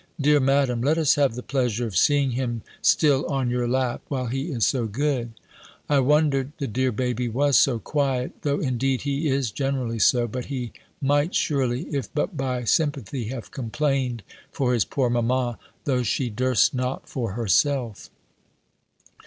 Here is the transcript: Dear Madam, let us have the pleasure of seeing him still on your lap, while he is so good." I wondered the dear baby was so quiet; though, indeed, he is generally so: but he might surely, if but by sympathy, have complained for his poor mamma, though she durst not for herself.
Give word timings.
Dear 0.19 0.39
Madam, 0.39 0.81
let 0.81 0.97
us 0.97 1.13
have 1.13 1.35
the 1.35 1.43
pleasure 1.43 1.85
of 1.85 1.95
seeing 1.95 2.31
him 2.31 2.63
still 2.81 3.23
on 3.27 3.51
your 3.51 3.67
lap, 3.67 4.01
while 4.07 4.25
he 4.25 4.49
is 4.51 4.65
so 4.65 4.87
good." 4.87 5.33
I 5.87 5.99
wondered 5.99 6.53
the 6.57 6.65
dear 6.65 6.91
baby 6.91 7.29
was 7.29 7.55
so 7.55 7.77
quiet; 7.77 8.31
though, 8.41 8.57
indeed, 8.59 9.01
he 9.03 9.27
is 9.29 9.51
generally 9.51 9.99
so: 9.99 10.27
but 10.27 10.45
he 10.45 10.71
might 11.03 11.35
surely, 11.35 11.83
if 11.93 12.11
but 12.15 12.35
by 12.35 12.63
sympathy, 12.63 13.25
have 13.25 13.51
complained 13.51 14.23
for 14.51 14.73
his 14.73 14.85
poor 14.85 15.11
mamma, 15.11 15.59
though 15.83 16.01
she 16.01 16.31
durst 16.31 16.73
not 16.73 17.07
for 17.07 17.33
herself. 17.33 18.09